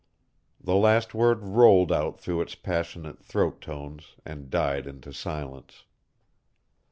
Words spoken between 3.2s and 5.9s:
throat tones and died into silence.